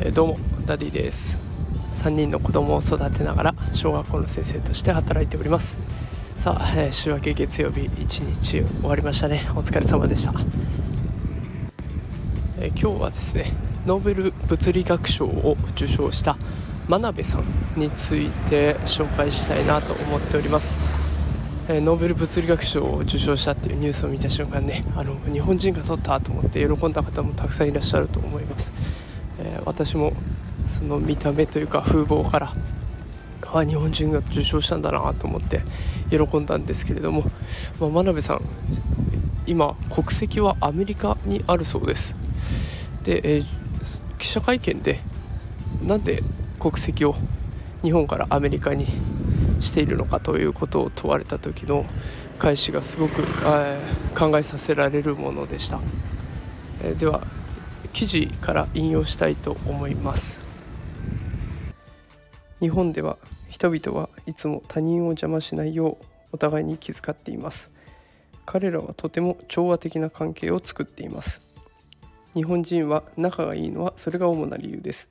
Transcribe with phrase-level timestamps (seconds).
[0.00, 1.38] えどうもダディです。
[1.94, 5.78] 3人の子供を育てながら小学校の先生として働いております。
[6.36, 9.40] さあ、えー週明け月曜日1日終わりましたね。
[9.56, 10.32] お疲れ様でした、
[12.60, 13.52] えー今日はですね
[13.86, 16.36] ノーベル物理学賞を受賞した
[16.88, 17.44] 真鍋さん
[17.76, 21.05] について紹介したいなと思っております。
[21.68, 28.72] えノーベル物理学賞を受賞したっていうニュースを見た瞬間ねあの日本人が取ったと思って喜んだ方もたくさんいらっしゃると思います、
[29.40, 30.12] えー私も
[30.64, 32.52] その見た目というか風貌から
[33.52, 35.60] あ日本人が受賞したんだなと思って
[36.10, 37.22] 喜んだんですけれども、
[37.80, 38.40] まあ、真鍋さん
[39.46, 42.16] 今国籍はアメリカにあるそうです。
[43.04, 43.66] で、えー
[44.18, 44.98] 記者会見で
[45.84, 46.22] なんで
[46.58, 47.14] 国籍を
[47.82, 48.86] 日本からアメリカに
[49.60, 51.86] しているのかということを問われた時の
[52.38, 55.78] 返しがすごく、えー考えさせられるものでした、
[56.82, 57.22] えーでは
[57.92, 60.40] 記事から引用したいと思います。
[62.60, 63.16] 日本では
[63.48, 67.70] 人々はいつも他人を邪魔しないようお互いに気遣っています。
[68.44, 71.40] 彼らはとても調和的な関係を作っています。
[72.34, 75.10] 日本人は仲がいいのはそれが主な理由です。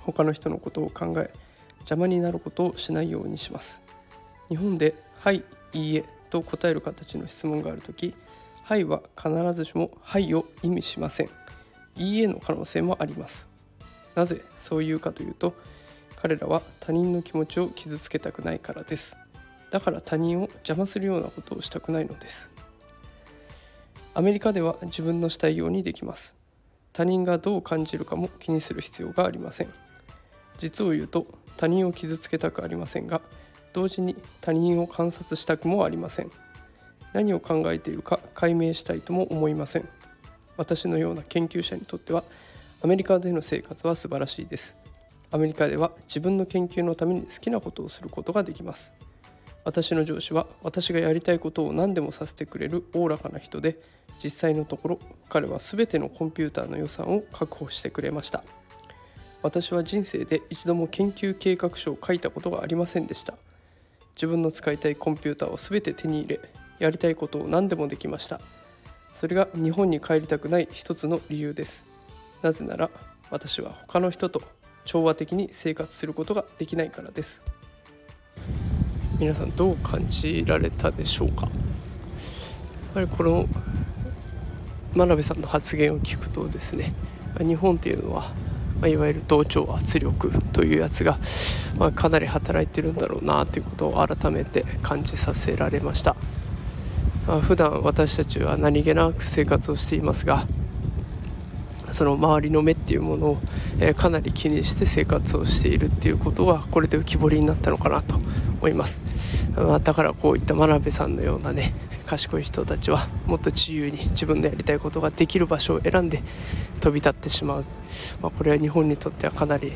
[0.00, 1.30] 他の人のことを考え
[1.80, 3.80] 邪魔になることをしないようにします。
[4.48, 8.14] 日本で「はい」「いいえ」と答える形の質問があるとき
[8.64, 11.30] 「はい」は必ずしも「はい」を意味しません
[11.96, 13.48] 「いいえ」の可能性もあります。
[14.14, 15.54] なぜそういうかというと
[16.16, 19.16] 彼らは他人の気持ちを傷つけたくないからです。
[19.70, 22.50] だから他人を邪魔するようなことをしたくないのです。
[24.12, 26.34] アメリカでは自分のしたいようにできます。
[26.92, 29.72] 他人がどう感じるかも気にする必要がありません。
[30.58, 31.26] 実を言うと
[31.60, 33.20] 他人を傷つけたくありませんが
[33.74, 36.30] 同時に他人を観察したくもありません。
[37.12, 39.86] 何を考えているか解明したいとも思いません。
[40.56, 42.24] 私のような研究者にとっては
[42.80, 44.78] アメリカでの生活は素晴らしいです。
[45.30, 48.90] アメリカでは自分の研究のために好きなことをすることができます。
[49.66, 53.78] 私の上司は私がやりたいことを何でもさせてくれるおおらかな人で
[54.24, 54.98] 実際のところ
[55.28, 58.42] 彼は全てのコンピューターの予算を確保してくれました。
[59.42, 63.34] 私は人生で一度も研究計画書を書いたことがありませんでした。
[64.14, 66.40] 自分の使いたいコンピューターを全て手に入れ
[66.78, 68.40] やりたいことを何でもできました。
[69.14, 71.84] それが日本に帰りたくない一つの理由です。
[72.42, 72.90] なぜなら
[73.30, 74.42] 私は他の人と
[74.84, 77.42] 調和的に生活することができないからです。
[79.18, 81.42] 皆さんどう感じられたでしょうか？
[81.42, 81.50] やっ
[82.94, 83.46] ぱりこの
[84.94, 86.92] 真鍋さんの発言を聞くとですね
[87.38, 88.32] 日本っていうのは、
[88.80, 91.18] まあ、いわゆる同調圧力というやつが、
[91.78, 96.16] まあ、かなり働いてるんだろうなということを改めて感じさせられました、
[97.26, 100.46] まあ、普段私たちは何気なく生活をしていますが
[101.92, 103.38] その周りの目っていうものを、
[103.80, 108.16] えーかなり気にして生活をしているっていうことはこれで浮き彫りになったのかなと
[108.60, 109.02] 思います、
[109.56, 111.74] まあだからこういった真鍋さんのようなね
[112.10, 116.20] 賢い人たちはもっと自由に自分のやりたいことができる場所を選んで
[116.80, 117.64] 飛び立ってしまう、
[118.20, 119.72] まあ、これは日本にとってはかなり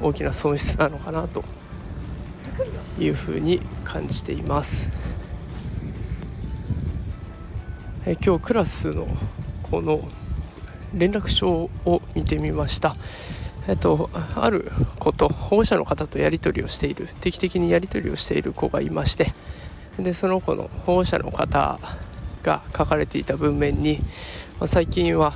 [0.00, 1.44] 大きな損失なのかなと
[2.98, 4.90] いうふうに感じています
[8.06, 9.06] え今日クラスの
[9.62, 10.08] この
[10.94, 12.96] 連絡帳を見てみました。
[13.66, 19.32] えっと、ある子と保護者の方とやり取りをしている定期的にやり取りをしている子がいまして
[19.98, 21.78] でその子の保護者の方
[22.42, 23.98] が書かれていた文面に、
[24.58, 25.34] まあ最近は、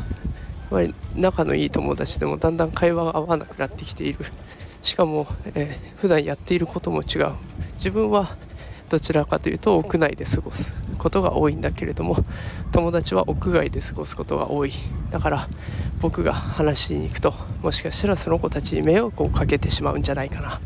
[1.17, 4.19] 仲のいい友達でもだんだん会話が合わなくなってきている。
[4.83, 7.33] しかも、えー普段やっていることも違う。
[7.75, 8.37] 自分は
[8.89, 12.17] どちらかというと屋内で過ごすことが多いんだけれども
[12.73, 14.73] 友達は屋外で過ごすことが多い。
[15.11, 15.49] だから
[16.01, 20.61] 僕が話しに行くともしかしたらその子たちに迷惑をかけてしまうんじゃないかな。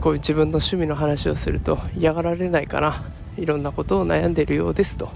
[0.00, 3.02] こう自分の趣味の話をすると嫌がられないかな。
[3.36, 5.10] いろんなことを悩んでいるようですと。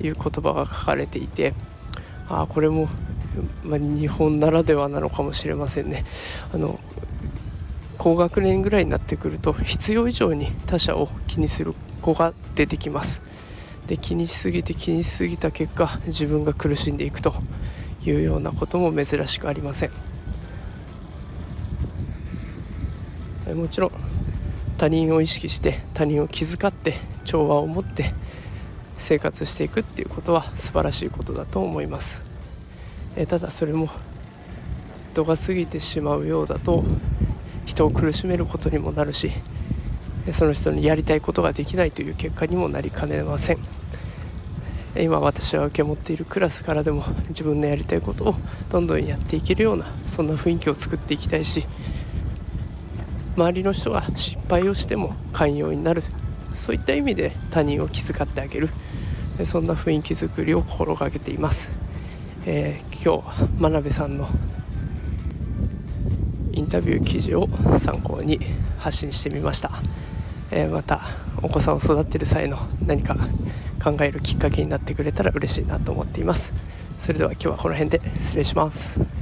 [0.00, 1.54] いう言葉が書かれていて。
[2.28, 2.88] ああこれも、
[3.62, 6.04] ま、日本ならではなのかもしれませんね。
[6.52, 6.78] あの
[7.98, 13.22] 高学年ぐらいになってくると必要以上に他者を気にする子が出てきます。
[13.86, 17.34] で気にしすぎて気にしすぎた結果自分が苦しんでいくと
[18.04, 19.92] いうようなことも珍しくありませんえ
[23.54, 23.92] もちろん
[24.78, 26.94] 他人を意識して他人を気遣って
[27.24, 28.12] 調和を持って
[28.98, 32.24] 生活していくっていうことは素晴らしいことだと思います。
[33.16, 33.88] えただそれも
[35.14, 36.84] 度が過ぎてしまうようだと
[37.66, 39.30] 人を苦しめることにもなるし
[40.32, 43.58] その人にやりたいことができないという結果にもなりかねません。
[44.94, 48.34] 今私は受け持っているクラスからでも自分のやりたいことを
[48.68, 51.66] どんどんやっていけるようなそんな雰囲気を作っていきたいし
[53.36, 56.02] 周りの人が失敗をしても寛容になる。
[56.54, 58.70] そういった意味で他人を気遣ってあげる。
[59.44, 61.70] そんな雰囲気づくりを心がけています、
[62.46, 64.28] えー、今日真鍋さんの
[66.52, 67.48] インタビュー記事を
[67.78, 68.38] 参考に
[68.78, 69.72] 発信してみました、
[70.50, 71.00] えー、また
[71.42, 73.16] お子さんを育てる際の何か
[73.82, 76.52] 考えるきっかけになってくれたら嬉しいなと思っています。
[76.98, 79.21] それでは今日はこの辺で失礼します。